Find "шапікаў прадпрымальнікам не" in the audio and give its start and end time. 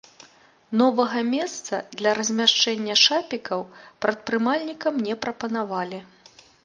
3.05-5.15